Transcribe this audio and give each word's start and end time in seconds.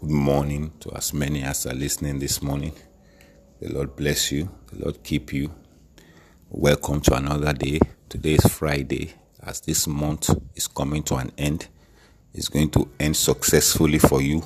Good 0.00 0.12
morning 0.12 0.72
to 0.80 0.94
as 0.96 1.12
many 1.12 1.42
as 1.42 1.66
are 1.66 1.74
listening 1.74 2.20
this 2.20 2.40
morning. 2.40 2.72
The 3.60 3.70
Lord 3.70 3.96
bless 3.96 4.32
you. 4.32 4.48
The 4.72 4.84
Lord 4.84 5.02
keep 5.02 5.30
you. 5.30 5.52
Welcome 6.48 7.02
to 7.02 7.16
another 7.16 7.52
day. 7.52 7.80
Today 8.08 8.36
is 8.36 8.46
Friday. 8.46 9.12
As 9.42 9.60
this 9.60 9.86
month 9.86 10.30
is 10.54 10.68
coming 10.68 11.02
to 11.02 11.16
an 11.16 11.30
end, 11.36 11.68
it's 12.32 12.48
going 12.48 12.70
to 12.70 12.90
end 12.98 13.14
successfully 13.14 13.98
for 13.98 14.22
you 14.22 14.42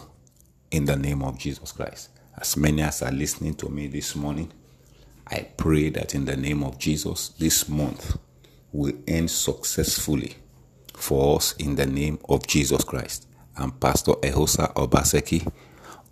in 0.72 0.86
the 0.86 0.96
name 0.96 1.22
of 1.22 1.38
Jesus 1.38 1.70
Christ. 1.70 2.10
As 2.36 2.56
many 2.56 2.82
as 2.82 3.02
are 3.02 3.12
listening 3.12 3.54
to 3.54 3.68
me 3.68 3.86
this 3.86 4.16
morning, 4.16 4.50
I 5.28 5.46
pray 5.56 5.90
that 5.90 6.16
in 6.16 6.24
the 6.24 6.36
name 6.36 6.64
of 6.64 6.80
Jesus, 6.80 7.28
this 7.28 7.68
month 7.68 8.18
will 8.72 8.94
end 9.06 9.30
successfully 9.30 10.34
for 10.94 11.36
us 11.36 11.52
in 11.58 11.76
the 11.76 11.86
name 11.86 12.18
of 12.28 12.44
Jesus 12.44 12.82
Christ. 12.82 13.28
I'm 13.56 13.70
Pastor 13.72 14.12
Ehosa 14.14 14.74
Obaseki 14.74 15.46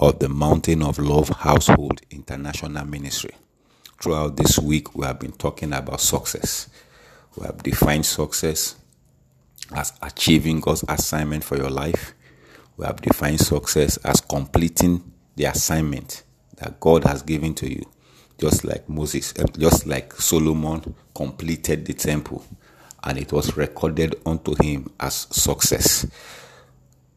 of 0.00 0.18
the 0.20 0.28
Mountain 0.28 0.82
of 0.82 0.98
Love 1.00 1.28
Household 1.30 2.00
International 2.10 2.84
Ministry. 2.86 3.32
Throughout 4.00 4.36
this 4.36 4.60
week, 4.60 4.94
we 4.94 5.06
have 5.06 5.18
been 5.18 5.32
talking 5.32 5.72
about 5.72 6.00
success. 6.00 6.68
We 7.36 7.46
have 7.46 7.62
defined 7.62 8.06
success 8.06 8.76
as 9.74 9.92
achieving 10.02 10.60
God's 10.60 10.84
assignment 10.88 11.44
for 11.44 11.56
your 11.56 11.70
life. 11.70 12.14
We 12.76 12.86
have 12.86 13.02
defined 13.02 13.40
success 13.40 13.96
as 13.98 14.20
completing 14.20 15.02
the 15.36 15.46
assignment 15.46 16.22
that 16.58 16.78
God 16.80 17.04
has 17.04 17.22
given 17.22 17.54
to 17.56 17.68
you, 17.72 17.82
just 18.38 18.64
like 18.64 18.88
Moses, 18.88 19.34
uh, 19.38 19.46
just 19.58 19.86
like 19.86 20.12
Solomon 20.14 20.94
completed 21.14 21.86
the 21.86 21.94
temple 21.94 22.44
and 23.04 23.18
it 23.18 23.32
was 23.32 23.56
recorded 23.56 24.14
unto 24.26 24.54
him 24.62 24.90
as 25.00 25.26
success. 25.30 26.06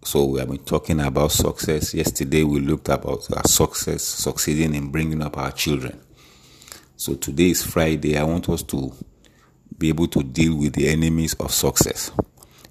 So 0.06 0.24
we 0.26 0.40
have 0.40 0.50
been 0.50 0.60
talking 0.60 1.00
about 1.00 1.32
success. 1.32 1.96
Yesterday 1.96 2.44
we 2.44 2.60
looked 2.60 2.90
about 2.90 3.28
our 3.36 3.44
success, 3.48 4.04
succeeding 4.04 4.76
in 4.76 4.92
bringing 4.92 5.24
up 5.24 5.36
our 5.36 5.52
children. 5.52 6.00
So 6.96 7.16
today 7.16 7.50
is 7.50 7.64
Friday. 7.64 8.16
I 8.16 8.22
want 8.22 8.48
us 8.50 8.62
to 8.62 8.94
be 9.76 9.90
able 9.90 10.08
to 10.10 10.22
deal 10.22 10.58
with 10.58 10.74
the 10.74 10.90
enemies 10.90 11.34
of 11.34 11.52
success. 11.52 12.12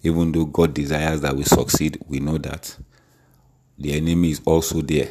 Even 0.05 0.31
though 0.31 0.45
God 0.45 0.75
desires 0.75 1.23
that 1.23 1.35
we 1.35 1.43
succeed, 1.43 2.01
we 2.07 2.21
know 2.21 2.39
that 2.39 2.79
the 3.79 3.95
enemy 3.95 4.31
is 4.31 4.41
also 4.45 4.81
there. 4.81 5.09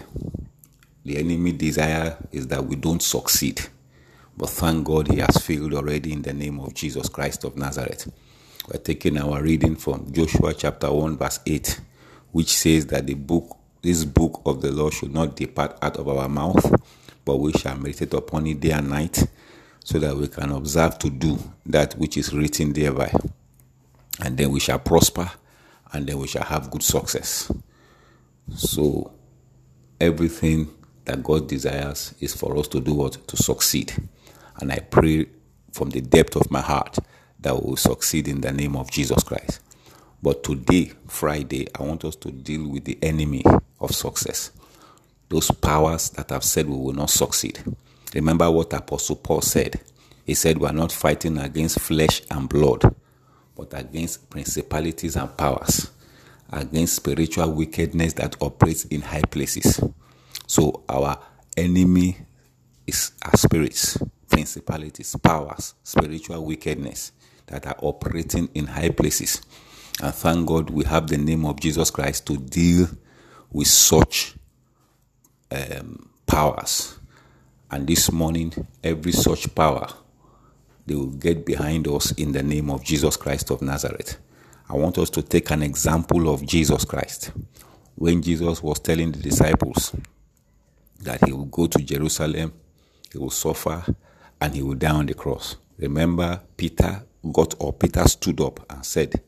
The 1.04 1.18
enemy 1.18 1.52
desire 1.52 2.16
is 2.32 2.48
that 2.48 2.64
we 2.66 2.78
don't 2.78 3.04
succeed. 3.04 3.62
But 4.38 4.50
thank 4.50 4.86
God 4.88 5.12
he 5.12 5.20
has 5.20 5.40
failed 5.40 5.74
already 5.74 6.14
in 6.14 6.22
the 6.22 6.32
name 6.32 6.62
of 6.62 6.74
Jesus 6.74 7.10
Christ 7.10 7.44
of 7.44 7.58
Nazareth. 7.58 8.10
We're 8.72 8.80
taking 8.80 9.18
our 9.18 9.44
reading 9.44 9.76
from 9.76 10.10
Joshua 10.14 10.54
chapter 10.54 10.90
1, 10.90 11.18
verse 11.18 11.42
8, 11.46 11.82
which 12.34 12.54
says 12.54 12.88
that 12.88 13.08
the 13.08 13.14
book, 13.14 13.58
this 13.82 14.04
book 14.04 14.42
of 14.46 14.62
the 14.62 14.72
law 14.72 14.90
should 14.90 15.14
not 15.14 15.36
depart 15.36 15.78
out 15.82 15.98
of 15.98 16.08
our 16.10 16.28
mouth, 16.28 16.82
but 17.24 17.38
we 17.38 17.54
shall 17.54 17.78
meditate 17.78 18.14
upon 18.14 18.46
it 18.48 18.60
day 18.60 18.72
and 18.72 18.90
night, 18.90 19.26
so 19.84 20.00
that 20.00 20.18
we 20.18 20.28
can 20.28 20.52
observe 20.52 20.98
to 21.00 21.10
do 21.10 21.38
that 21.66 21.94
which 21.98 22.18
is 22.18 22.34
written 22.34 22.74
thereby. 22.74 23.12
And 24.22 24.38
then 24.38 24.52
we 24.52 24.60
shall 24.60 24.80
prosper, 24.80 25.32
and 25.94 26.08
then 26.08 26.18
we 26.18 26.28
shall 26.28 26.44
have 26.44 26.72
good 26.72 26.84
success. 26.84 27.52
So 28.56 29.12
everything 30.00 30.70
that 31.06 31.22
God 31.24 31.48
desires 31.48 32.14
is 32.20 32.34
for 32.36 32.58
us 32.58 32.68
to 32.70 32.80
do 32.80 32.94
what? 32.94 33.28
To 33.28 33.38
succeed. 33.38 33.94
And 34.60 34.72
I 34.72 34.80
pray 34.80 35.28
from 35.72 35.90
the 35.90 36.02
depth 36.02 36.36
of 36.36 36.50
my 36.50 36.62
heart 36.62 36.98
that 37.40 37.56
we 37.56 37.70
will 37.70 37.78
succeed 37.78 38.28
in 38.28 38.42
the 38.42 38.52
name 38.52 38.76
of 38.76 38.90
Jesus 38.90 39.24
Christ. 39.24 39.60
But 40.24 40.42
today, 40.42 40.94
Friday, 41.10 41.68
I 41.78 41.84
want 41.84 42.06
us 42.06 42.16
to 42.16 42.32
deal 42.32 42.70
with 42.70 42.86
the 42.86 42.98
enemy 43.02 43.44
of 43.82 43.94
success. 43.94 44.52
Those 45.28 45.52
powers 45.52 46.12
that 46.12 46.30
have 46.30 46.46
said 46.46 46.66
we 46.70 46.78
will 46.78 46.94
not 46.94 47.10
succeed. 47.10 47.62
Remember 48.16 48.50
what 48.50 48.72
Apostle 48.72 49.18
Paul 49.18 49.42
said. 49.42 49.82
He 50.26 50.34
said, 50.34 50.60
We 50.60 50.68
are 50.68 50.72
not 50.74 50.94
fighting 50.94 51.38
against 51.38 51.82
flesh 51.82 52.22
and 52.32 52.48
blood, 52.48 52.96
but 53.54 53.78
against 53.78 54.30
principalities 54.30 55.18
and 55.18 55.36
powers, 55.36 55.92
against 56.54 56.96
spiritual 56.96 57.52
wickedness 57.52 58.14
that 58.14 58.42
operates 58.42 58.86
in 58.86 59.02
high 59.02 59.24
places. 59.30 59.84
So, 60.48 60.86
our 60.88 61.20
enemy 61.58 62.18
is 62.88 63.12
our 63.24 63.36
spirits, 63.36 63.98
principalities, 64.30 65.18
powers, 65.22 65.74
spiritual 65.84 66.46
wickedness 66.46 67.12
that 67.48 67.68
are 67.68 67.76
operating 67.82 68.48
in 68.54 68.68
high 68.68 68.90
places. 68.92 69.42
And 70.02 70.14
thank 70.14 70.48
God 70.48 70.70
we 70.70 70.84
have 70.86 71.08
the 71.08 71.18
name 71.18 71.46
of 71.46 71.60
Jesus 71.60 71.90
Christ 71.90 72.26
to 72.28 72.38
deal 72.38 72.88
with 73.52 73.68
such 73.68 74.36
um, 75.52 76.10
powers. 76.26 76.98
And 77.70 77.88
this 77.88 78.12
morning, 78.12 78.54
every 78.84 79.12
such 79.12 79.54
power, 79.56 79.88
they 80.86 80.96
will 80.96 81.08
get 81.08 81.46
behind 81.46 81.88
us 81.88 82.12
in 82.14 82.32
the 82.32 82.44
name 82.44 82.70
of 82.70 82.84
Jesus 82.84 83.16
Christ 83.18 83.52
of 83.52 83.62
Nazareth. 83.62 84.18
I 84.70 84.74
want 84.74 84.98
us 84.98 85.10
to 85.12 85.22
take 85.22 85.52
an 85.52 85.64
example 85.64 86.34
of 86.34 86.46
Jesus 86.46 86.86
Christ. 86.86 87.32
When 87.96 88.22
Jesus 88.22 88.62
was 88.64 88.80
telling 88.80 89.12
the 89.12 89.20
disciples 89.20 89.96
that 91.02 91.24
he 91.26 91.32
will 91.32 91.46
go 91.46 91.68
to 91.68 91.80
Jerusalem, 91.80 92.54
he 93.12 93.18
will 93.20 93.30
suffer, 93.30 93.84
and 94.42 94.54
he 94.56 94.64
will 94.64 94.74
die 94.76 94.90
on 94.92 95.06
the 95.06 95.14
cross. 95.14 95.58
Remember, 95.78 96.42
Peter 96.58 97.04
got 97.32 97.62
up, 97.62 97.80
Peter 97.80 98.08
stood 98.08 98.42
up 98.42 98.66
and 98.72 98.86
said, 98.86 99.22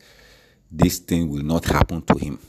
This 0.72 1.00
thing 1.00 1.30
will 1.30 1.44
not 1.44 1.66
happen 1.66 2.02
to 2.04 2.18
him. 2.18 2.40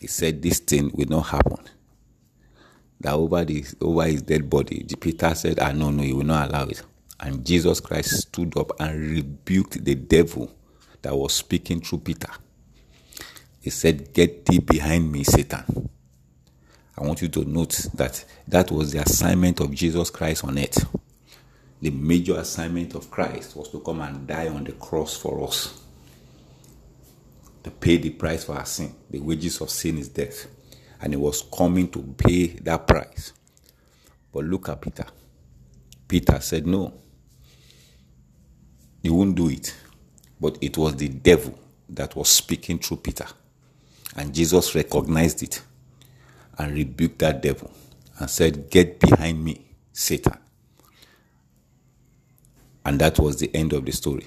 He 0.00 0.06
said, 0.06 0.42
This 0.42 0.58
thing 0.60 0.90
will 0.94 1.08
not 1.08 1.22
happen. 1.22 1.64
That 3.00 3.14
over, 3.14 3.44
the, 3.44 3.64
over 3.80 4.04
his 4.04 4.22
dead 4.22 4.48
body, 4.48 4.84
Peter 5.00 5.34
said, 5.34 5.58
Ah, 5.60 5.72
no, 5.72 5.90
no, 5.90 6.02
he 6.02 6.12
will 6.12 6.24
not 6.24 6.48
allow 6.50 6.64
it. 6.66 6.82
And 7.20 7.44
Jesus 7.46 7.80
Christ 7.80 8.10
stood 8.28 8.56
up 8.58 8.72
and 8.80 8.98
rebuked 9.10 9.84
the 9.84 9.94
devil 9.94 10.50
that 11.02 11.14
was 11.16 11.32
speaking 11.34 11.80
through 11.80 12.00
Peter. 12.00 12.30
He 13.60 13.70
said, 13.70 14.12
Get 14.12 14.46
thee 14.46 14.58
behind 14.58 15.10
me, 15.10 15.24
Satan. 15.24 15.88
I 16.98 17.04
want 17.04 17.20
you 17.20 17.28
to 17.28 17.44
note 17.44 17.88
that 17.94 18.24
that 18.48 18.70
was 18.70 18.92
the 18.92 19.00
assignment 19.02 19.60
of 19.60 19.74
Jesus 19.74 20.10
Christ 20.10 20.44
on 20.44 20.58
earth. 20.58 20.86
The 21.82 21.90
major 21.90 22.36
assignment 22.38 22.94
of 22.94 23.10
Christ 23.10 23.54
was 23.56 23.68
to 23.70 23.80
come 23.80 24.00
and 24.00 24.26
die 24.26 24.48
on 24.48 24.64
the 24.64 24.72
cross 24.72 25.16
for 25.16 25.44
us, 25.46 25.82
to 27.66 27.72
pay 27.72 27.96
the 27.96 28.10
price 28.10 28.44
for 28.44 28.54
our 28.54 28.64
sin. 28.64 28.94
The 29.10 29.18
wages 29.18 29.60
of 29.60 29.70
sin 29.70 29.98
is 29.98 30.08
death. 30.08 30.46
And 31.00 31.12
he 31.12 31.16
was 31.16 31.42
coming 31.42 31.88
to 31.88 32.00
pay 32.16 32.46
that 32.62 32.86
price. 32.86 33.32
But 34.32 34.44
look 34.44 34.68
at 34.68 34.80
Peter. 34.80 35.04
Peter 36.06 36.38
said, 36.38 36.64
No, 36.64 36.94
he 39.02 39.10
won't 39.10 39.34
do 39.34 39.48
it. 39.48 39.74
But 40.40 40.58
it 40.60 40.78
was 40.78 40.94
the 40.94 41.08
devil 41.08 41.58
that 41.88 42.14
was 42.14 42.28
speaking 42.28 42.78
through 42.78 42.98
Peter. 42.98 43.26
And 44.14 44.32
Jesus 44.32 44.72
recognized 44.76 45.42
it 45.42 45.60
and 46.56 46.72
rebuked 46.72 47.18
that 47.18 47.42
devil 47.42 47.72
and 48.20 48.30
said, 48.30 48.70
Get 48.70 49.00
behind 49.00 49.42
me, 49.42 49.60
Satan. 49.92 50.38
And 52.84 53.00
that 53.00 53.18
was 53.18 53.38
the 53.38 53.50
end 53.52 53.72
of 53.72 53.84
the 53.84 53.90
story. 53.90 54.26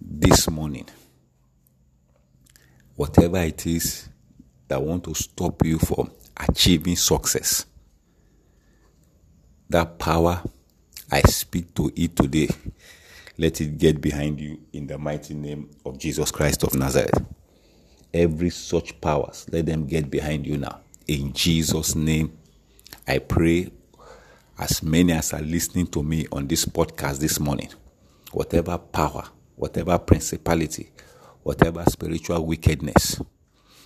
This 0.00 0.50
morning, 0.50 0.86
whatever 3.00 3.38
it 3.38 3.66
is 3.66 4.10
that 4.68 4.82
want 4.82 5.02
to 5.02 5.14
stop 5.14 5.64
you 5.64 5.78
from 5.78 6.10
achieving 6.36 6.96
success, 6.96 7.64
that 9.70 9.98
power, 9.98 10.42
I 11.10 11.22
speak 11.22 11.74
to 11.76 11.90
it 11.96 12.14
today. 12.14 12.50
Let 13.38 13.58
it 13.62 13.78
get 13.78 14.02
behind 14.02 14.38
you 14.38 14.60
in 14.74 14.86
the 14.86 14.98
mighty 14.98 15.32
name 15.32 15.70
of 15.86 15.96
Jesus 15.96 16.30
Christ 16.30 16.62
of 16.62 16.74
Nazareth. 16.74 17.24
Every 18.12 18.50
such 18.50 19.00
powers, 19.00 19.46
let 19.50 19.64
them 19.64 19.86
get 19.86 20.10
behind 20.10 20.46
you 20.46 20.58
now. 20.58 20.80
In 21.08 21.32
Jesus' 21.32 21.94
name, 21.94 22.36
I 23.08 23.16
pray 23.16 23.70
as 24.58 24.82
many 24.82 25.14
as 25.14 25.32
are 25.32 25.40
listening 25.40 25.86
to 25.86 26.02
me 26.02 26.26
on 26.30 26.46
this 26.48 26.66
podcast 26.66 27.18
this 27.20 27.40
morning, 27.40 27.70
whatever 28.32 28.76
power, 28.76 29.24
whatever 29.56 29.96
principality, 29.96 30.90
whatever 31.42 31.84
spiritual 31.88 32.44
wickedness 32.44 33.20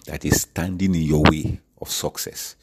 that 0.06 0.24
is 0.24 0.42
standing 0.42 0.94
in 0.94 1.02
your 1.02 1.22
way 1.22 1.60
of 1.80 1.90
success, 1.90 2.56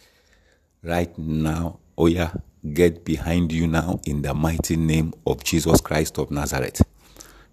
right 0.84 1.18
now, 1.18 1.80
yeah, 1.98 2.34
get 2.74 3.06
behind 3.06 3.52
you 3.52 3.68
now 3.68 4.00
in 4.06 4.22
the 4.22 4.34
mighty 4.34 4.76
name 4.76 5.14
of 5.26 5.44
Jesus 5.44 5.82
Christ 5.82 6.18
of 6.18 6.32
Nazareth. 6.32 6.82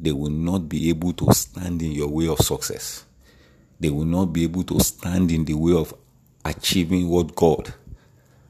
They 0.00 0.12
will 0.12 0.30
not 0.30 0.68
be 0.68 0.88
able 0.90 1.12
to 1.14 1.32
stand 1.32 1.82
in 1.82 1.92
your 1.92 2.08
way 2.08 2.28
of 2.28 2.38
success. 2.38 3.04
They 3.80 3.90
will 3.90 4.04
not 4.04 4.26
be 4.26 4.44
able 4.44 4.62
to 4.64 4.80
stand 4.80 5.30
in 5.30 5.44
the 5.44 5.54
way 5.54 5.72
of 5.72 5.94
achieving 6.44 7.08
what 7.08 7.34
God 7.34 7.72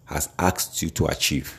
has 0.05 0.29
asked 0.39 0.81
you 0.83 0.91
to 0.91 1.07
achieve. 1.07 1.55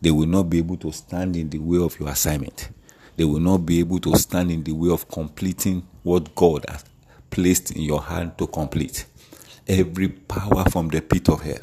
They 0.00 0.10
will 0.10 0.26
not 0.26 0.44
be 0.44 0.58
able 0.58 0.76
to 0.78 0.92
stand 0.92 1.36
in 1.36 1.50
the 1.50 1.58
way 1.58 1.78
of 1.78 1.98
your 1.98 2.08
assignment. 2.08 2.70
They 3.16 3.24
will 3.24 3.40
not 3.40 3.58
be 3.58 3.80
able 3.80 3.98
to 4.00 4.14
stand 4.16 4.50
in 4.50 4.62
the 4.62 4.72
way 4.72 4.90
of 4.90 5.08
completing 5.08 5.86
what 6.06 6.34
God 6.36 6.64
has 6.68 6.84
placed 7.30 7.72
in 7.72 7.82
your 7.82 8.02
hand 8.02 8.38
to 8.38 8.46
complete. 8.46 9.06
every 9.68 10.08
power 10.08 10.64
from 10.70 10.88
the 10.88 11.00
pit 11.00 11.28
of 11.28 11.42
hell. 11.42 11.58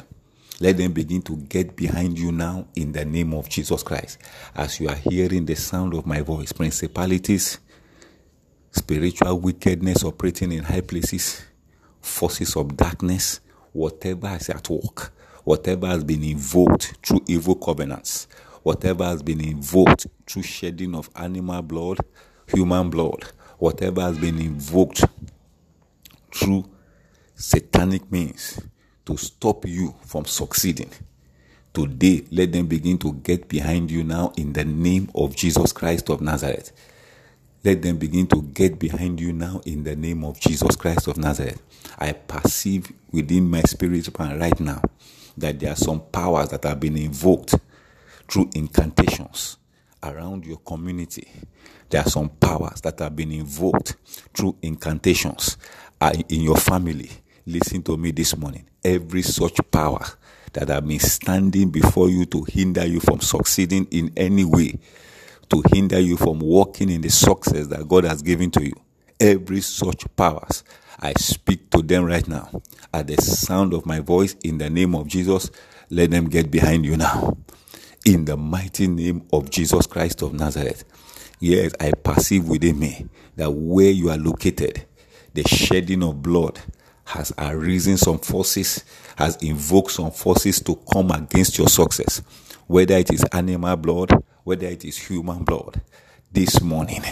Let 0.60 0.76
them 0.76 0.92
begin 0.92 1.22
to 1.22 1.36
get 1.36 1.74
behind 1.76 2.18
you 2.18 2.32
now 2.32 2.66
in 2.76 2.92
the 2.92 3.04
name 3.04 3.34
of 3.34 3.48
Jesus 3.48 3.82
Christ. 3.82 4.18
As 4.54 4.78
you 4.80 4.88
are 4.88 4.94
hearing 4.96 5.46
the 5.46 5.56
sound 5.56 5.94
of 5.94 6.06
my 6.06 6.20
voice, 6.20 6.52
principalities, 6.52 7.58
spiritual 8.70 9.40
wickedness 9.40 10.04
operating 10.04 10.52
in 10.52 10.64
high 10.64 10.82
places, 10.82 11.44
forces 12.00 12.56
of 12.56 12.76
darkness, 12.76 13.40
whatever 13.72 14.28
is 14.40 14.50
at 14.50 14.68
work, 14.70 15.12
whatever 15.44 15.86
has 15.86 16.04
been 16.04 16.22
invoked 16.22 16.94
through 17.04 17.22
evil 17.26 17.56
covenants, 17.56 18.28
whatever 18.62 19.04
has 19.04 19.22
been 19.22 19.40
invoked 19.40 20.06
through 20.26 20.42
shedding 20.42 20.94
of 20.94 21.10
animal 21.16 21.62
blood, 21.62 21.98
human 22.54 22.90
blood, 22.90 23.24
whatever 23.64 24.02
has 24.02 24.18
been 24.18 24.38
invoked 24.38 25.02
through 26.30 26.68
satanic 27.34 28.12
means 28.12 28.60
to 29.06 29.16
stop 29.16 29.66
you 29.66 29.94
from 30.04 30.26
succeeding. 30.26 30.90
Today, 31.72 32.26
let 32.30 32.52
them 32.52 32.66
begin 32.66 32.98
to 32.98 33.14
get 33.14 33.48
behind 33.48 33.90
you 33.90 34.04
now 34.04 34.34
in 34.36 34.52
the 34.52 34.66
name 34.66 35.10
of 35.14 35.34
Jesus 35.34 35.72
Christ 35.72 36.10
of 36.10 36.20
Nazareth. 36.20 36.72
Let 37.64 37.80
them 37.80 37.96
begin 37.96 38.26
to 38.26 38.42
get 38.42 38.78
behind 38.78 39.18
you 39.18 39.32
now 39.32 39.62
in 39.64 39.82
the 39.82 39.96
name 39.96 40.24
of 40.24 40.38
Jesus 40.38 40.76
Christ 40.76 41.08
of 41.08 41.16
Nazareth. 41.16 41.62
I 41.98 42.12
perceive 42.12 42.92
within 43.12 43.48
my 43.48 43.62
spirit 43.62 44.10
right 44.18 44.60
now 44.60 44.82
that 45.38 45.58
there 45.58 45.72
are 45.72 45.76
some 45.76 46.02
powers 46.12 46.50
that 46.50 46.64
have 46.64 46.80
been 46.80 46.98
invoked 46.98 47.54
through 48.28 48.50
incantations 48.54 49.56
around 50.04 50.44
your 50.44 50.58
community. 50.58 51.26
There 51.90 52.00
are 52.02 52.08
some 52.08 52.28
powers 52.28 52.80
that 52.82 52.98
have 52.98 53.16
been 53.16 53.32
invoked 53.32 53.96
through 54.34 54.56
incantations 54.62 55.56
uh, 56.00 56.12
in 56.28 56.42
your 56.42 56.56
family. 56.56 57.10
Listen 57.46 57.82
to 57.82 57.96
me 57.96 58.10
this 58.10 58.36
morning. 58.36 58.66
Every 58.84 59.22
such 59.22 59.58
power 59.70 60.04
that 60.52 60.68
have 60.68 60.86
been 60.86 61.00
standing 61.00 61.70
before 61.70 62.08
you 62.08 62.26
to 62.26 62.44
hinder 62.44 62.86
you 62.86 63.00
from 63.00 63.20
succeeding 63.20 63.86
in 63.90 64.12
any 64.16 64.44
way, 64.44 64.78
to 65.50 65.62
hinder 65.72 66.00
you 66.00 66.16
from 66.16 66.40
walking 66.40 66.90
in 66.90 67.00
the 67.00 67.10
success 67.10 67.66
that 67.68 67.86
God 67.86 68.04
has 68.04 68.22
given 68.22 68.50
to 68.52 68.64
you. 68.64 68.74
Every 69.20 69.60
such 69.60 70.04
powers, 70.16 70.64
I 70.98 71.12
speak 71.14 71.70
to 71.70 71.82
them 71.82 72.04
right 72.04 72.26
now. 72.26 72.62
At 72.92 73.08
the 73.08 73.16
sound 73.16 73.74
of 73.74 73.84
my 73.86 74.00
voice, 74.00 74.34
in 74.44 74.58
the 74.58 74.70
name 74.70 74.94
of 74.94 75.06
Jesus, 75.06 75.50
let 75.90 76.10
them 76.10 76.28
get 76.28 76.50
behind 76.50 76.86
you 76.86 76.96
now. 76.96 77.36
In 78.04 78.26
the 78.26 78.36
mighty 78.36 78.86
name 78.86 79.22
of 79.32 79.48
Jesus 79.48 79.86
Christ 79.86 80.20
of 80.20 80.34
Nazareth. 80.34 80.84
Yes, 81.40 81.72
I 81.80 81.92
perceive 81.92 82.46
within 82.46 82.78
me 82.78 83.06
that 83.36 83.50
where 83.50 83.90
you 83.90 84.10
are 84.10 84.18
located, 84.18 84.84
the 85.32 85.42
shedding 85.44 86.02
of 86.02 86.22
blood 86.22 86.60
has 87.06 87.32
arisen 87.38 87.96
some 87.96 88.18
forces, 88.18 88.84
has 89.16 89.36
invoked 89.36 89.92
some 89.92 90.10
forces 90.10 90.60
to 90.64 90.76
come 90.92 91.12
against 91.12 91.56
your 91.56 91.68
success, 91.68 92.20
whether 92.66 92.94
it 92.94 93.10
is 93.10 93.24
animal 93.32 93.76
blood, 93.76 94.22
whether 94.44 94.66
it 94.66 94.84
is 94.84 94.98
human 94.98 95.42
blood. 95.42 95.80
This 96.30 96.60
morning, 96.60 97.02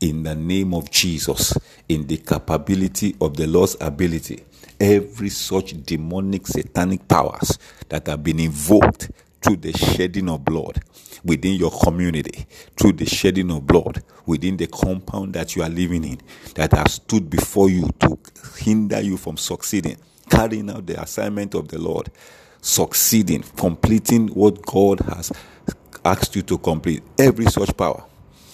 in 0.00 0.22
the 0.22 0.36
name 0.36 0.74
of 0.74 0.92
Jesus, 0.92 1.58
in 1.88 2.06
the 2.06 2.18
capability 2.18 3.16
of 3.20 3.36
the 3.36 3.48
Lord's 3.48 3.76
ability, 3.80 4.44
every 4.78 5.28
such 5.28 5.72
demonic 5.82 6.46
satanic 6.46 7.08
powers 7.08 7.58
that 7.88 8.06
have 8.06 8.22
been 8.22 8.38
invoked 8.38 9.10
through 9.42 9.56
the 9.56 9.72
shedding 9.72 10.28
of 10.28 10.44
blood 10.44 10.82
within 11.24 11.54
your 11.54 11.70
community, 11.70 12.46
through 12.76 12.92
the 12.92 13.06
shedding 13.06 13.50
of 13.50 13.66
blood 13.66 14.02
within 14.26 14.56
the 14.56 14.66
compound 14.66 15.34
that 15.34 15.56
you 15.56 15.62
are 15.62 15.68
living 15.68 16.04
in, 16.04 16.20
that 16.54 16.72
has 16.72 16.94
stood 16.94 17.28
before 17.30 17.68
you 17.70 17.88
to 18.00 18.18
hinder 18.58 19.00
you 19.00 19.16
from 19.16 19.36
succeeding, 19.36 19.96
carrying 20.30 20.70
out 20.70 20.86
the 20.86 21.00
assignment 21.00 21.54
of 21.54 21.68
the 21.68 21.78
Lord, 21.78 22.10
succeeding, 22.60 23.44
completing 23.56 24.28
what 24.28 24.62
God 24.62 25.00
has 25.00 25.32
asked 26.04 26.36
you 26.36 26.42
to 26.42 26.58
complete. 26.58 27.02
Every 27.18 27.46
such 27.46 27.76
power, 27.76 28.04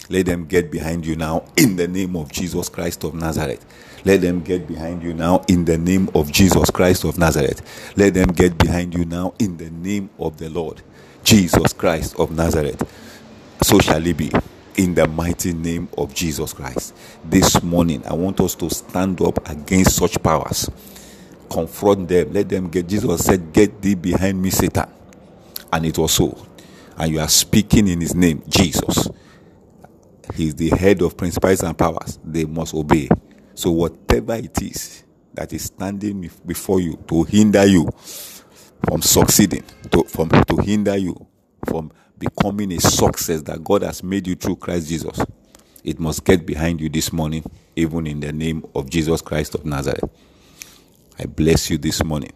let 0.09 0.27
them 0.27 0.47
get 0.47 0.71
behind 0.71 1.07
you 1.07 1.17
now 1.17 1.45
in 1.57 1.77
the 1.77 1.89
name 1.89 2.17
of 2.17 2.31
Jesus 2.33 2.69
Christ 2.69 3.05
of 3.05 3.15
Nazareth. 3.15 3.65
Let 4.05 4.21
them 4.21 4.43
get 4.43 4.67
behind 4.67 5.03
you 5.03 5.15
now 5.15 5.45
in 5.49 5.65
the 5.65 5.79
name 5.79 6.11
of 6.15 6.33
Jesus 6.33 6.71
Christ 6.71 7.05
of 7.05 7.19
Nazareth. 7.19 7.93
Let 7.97 8.15
them 8.15 8.29
get 8.29 8.59
behind 8.59 8.95
you 8.95 9.05
now 9.05 9.35
in 9.39 9.57
the 9.57 9.71
name 9.71 10.11
of 10.19 10.39
the 10.39 10.51
Lord 10.51 10.83
Jesus 11.23 11.73
Christ 11.73 12.19
of 12.19 12.33
Nazareth. 12.33 12.83
So 13.63 13.79
shall 13.79 14.05
it 14.05 14.17
be 14.17 14.33
in 14.77 14.95
the 14.95 15.07
mighty 15.07 15.53
name 15.53 15.89
of 15.97 16.15
Jesus 16.15 16.53
Christ. 16.53 16.95
This 17.25 17.63
morning, 17.63 18.03
I 18.07 18.15
want 18.15 18.41
us 18.41 18.55
to 18.57 18.71
stand 18.71 19.21
up 19.21 19.49
against 19.49 19.97
such 19.97 20.21
powers, 20.23 20.71
confront 21.51 22.09
them, 22.09 22.33
let 22.33 22.49
them 22.49 22.69
get. 22.69 22.89
Jesus 22.89 23.25
said, 23.25 23.53
Get 23.53 23.81
thee 23.81 23.95
behind 23.95 24.41
me, 24.41 24.51
Satan. 24.51 24.89
And 25.73 25.87
it 25.87 25.99
was 25.99 26.13
so. 26.13 26.47
And 26.97 27.13
you 27.13 27.21
are 27.21 27.29
speaking 27.29 27.89
in 27.89 28.01
his 28.01 28.15
name, 28.15 28.43
Jesus. 28.49 29.09
He's 30.35 30.55
the 30.55 30.71
head 30.71 31.03
of 31.03 31.17
principalities 31.17 31.63
and 31.63 31.77
powers. 31.77 32.19
They 32.25 32.45
must 32.45 32.75
obey. 32.75 33.09
So, 33.55 33.71
whatever 33.71 34.35
it 34.35 34.61
is 34.63 35.05
that 35.35 35.53
is 35.53 35.65
standing 35.65 36.31
before 36.47 36.81
you 36.81 36.97
to 37.09 37.25
hinder 37.25 37.67
you 37.67 37.89
from 38.87 39.03
succeeding, 39.03 39.65
to, 39.91 40.05
from, 40.05 40.31
to 40.31 40.57
hinder 40.59 40.97
you 40.97 41.27
from 41.67 41.93
becoming 42.19 42.73
a 42.73 42.81
success 42.81 43.43
that 43.43 43.63
God 43.63 43.83
has 43.83 44.03
made 44.03 44.27
you 44.27 44.35
through 44.35 44.57
Christ 44.57 44.89
Jesus, 44.89 45.21
it 45.85 45.99
must 46.01 46.25
get 46.25 46.47
behind 46.47 46.81
you 46.81 46.89
this 46.89 47.13
morning, 47.13 47.45
even 47.77 48.07
in 48.07 48.21
the 48.21 48.33
name 48.33 48.65
of 48.75 48.89
Jesus 48.91 49.21
Christ 49.23 49.55
of 49.55 49.65
Nazareth. 49.67 50.05
I 51.19 51.27
bless 51.27 51.71
you 51.71 51.79
this 51.79 52.03
morning 52.05 52.33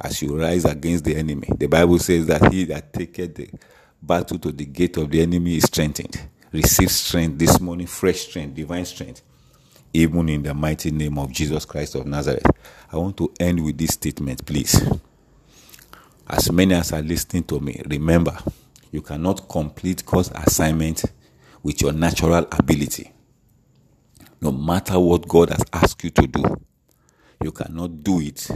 as 0.00 0.20
you 0.22 0.38
rise 0.38 0.64
against 0.64 1.04
the 1.04 1.16
enemy. 1.16 1.48
The 1.58 1.66
Bible 1.66 1.98
says 1.98 2.26
that 2.26 2.52
he 2.52 2.64
that 2.66 2.92
taketh 2.92 3.34
the 3.34 3.50
battle 4.02 4.38
to 4.40 4.52
the 4.52 4.64
gate 4.66 4.96
of 4.96 5.10
the 5.10 5.22
enemy 5.22 5.56
is 5.56 5.64
strengthened. 5.64 6.20
Receive 6.52 6.90
strength 6.90 7.38
this 7.38 7.60
morning, 7.60 7.86
fresh 7.86 8.20
strength, 8.20 8.54
divine 8.54 8.84
strength 8.84 9.22
even 9.96 10.28
in 10.28 10.42
the 10.42 10.52
mighty 10.52 10.90
name 10.90 11.18
of 11.18 11.32
Jesus 11.32 11.64
Christ 11.64 11.94
of 11.94 12.06
Nazareth. 12.06 12.46
I 12.92 12.96
want 12.98 13.16
to 13.16 13.32
end 13.40 13.64
with 13.64 13.78
this 13.78 13.94
statement, 13.94 14.44
please. 14.44 14.80
As 16.28 16.52
many 16.52 16.74
as 16.74 16.92
are 16.92 17.02
listening 17.02 17.44
to 17.44 17.60
me, 17.60 17.80
remember, 17.88 18.36
you 18.90 19.00
cannot 19.00 19.48
complete 19.48 20.04
God's 20.04 20.30
assignment 20.34 21.04
with 21.62 21.80
your 21.80 21.92
natural 21.92 22.46
ability. 22.52 23.10
No 24.40 24.52
matter 24.52 24.98
what 24.98 25.26
God 25.26 25.50
has 25.50 25.64
asked 25.72 26.04
you 26.04 26.10
to 26.10 26.26
do, 26.26 26.42
you 27.42 27.52
cannot 27.52 28.02
do 28.02 28.20
it 28.20 28.48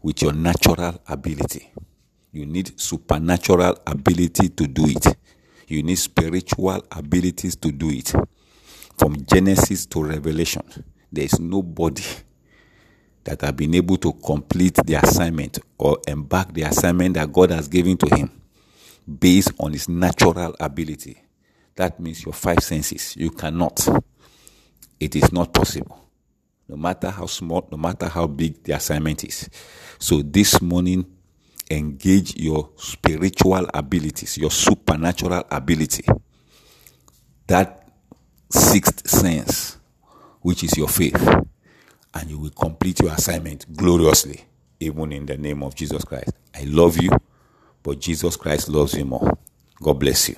with 0.00 0.22
your 0.22 0.32
natural 0.32 1.00
ability. 1.06 1.70
You 2.32 2.46
need 2.46 2.80
supernatural 2.80 3.78
ability 3.86 4.48
to 4.50 4.66
do 4.66 4.86
it. 4.86 5.16
You 5.72 5.82
need 5.82 5.96
spiritual 5.96 6.84
abilities 6.90 7.56
to 7.56 7.72
do 7.72 7.88
it 7.88 8.12
from 8.98 9.24
Genesis 9.24 9.86
to 9.86 10.02
Revelation, 10.02 10.62
there 11.10 11.24
is 11.24 11.40
nobody 11.40 12.04
that 13.24 13.40
have 13.40 13.56
been 13.56 13.74
able 13.74 13.96
to 13.96 14.12
complete 14.12 14.74
the 14.84 14.94
assignment 14.94 15.58
or 15.78 15.98
embark 16.06 16.52
the 16.52 16.62
assignment 16.62 17.14
that 17.14 17.32
God 17.32 17.50
has 17.52 17.68
given 17.68 17.96
to 17.96 18.14
him 18.14 18.30
based 19.18 19.52
on 19.58 19.72
his 19.72 19.88
natural 19.88 20.54
ability. 20.60 21.20
That 21.76 21.98
means 21.98 22.24
your 22.24 22.34
five 22.34 22.60
senses. 22.60 23.16
You 23.16 23.30
cannot. 23.30 23.88
It 25.00 25.16
is 25.16 25.32
not 25.32 25.54
possible. 25.54 25.98
No 26.68 26.76
matter 26.76 27.10
how 27.10 27.26
small, 27.26 27.66
no 27.72 27.78
matter 27.78 28.08
how 28.08 28.26
big 28.26 28.62
the 28.62 28.74
assignment 28.74 29.24
is. 29.24 29.48
So 29.98 30.22
this 30.22 30.60
morning, 30.60 31.06
engage 31.70 32.36
your 32.36 32.70
spiritual 32.76 33.66
abilities, 33.74 34.38
your 34.38 34.50
supernatural 34.50 35.44
ability. 35.50 36.04
That 37.46 37.88
sixth 38.50 39.08
sense, 39.08 39.78
which 40.40 40.64
is 40.64 40.76
your 40.76 40.88
faith, 40.88 41.16
and 42.14 42.30
you 42.30 42.38
will 42.38 42.50
complete 42.50 43.00
your 43.00 43.12
assignment 43.12 43.74
gloriously, 43.76 44.44
even 44.80 45.12
in 45.12 45.26
the 45.26 45.36
name 45.38 45.62
of 45.62 45.74
Jesus 45.74 46.04
Christ. 46.04 46.32
I 46.54 46.64
love 46.64 47.00
you, 47.00 47.10
but 47.82 48.00
Jesus 48.00 48.36
Christ 48.36 48.68
loves 48.68 48.94
you 48.94 49.04
more. 49.04 49.38
God 49.80 49.94
bless 49.94 50.28
you. 50.28 50.36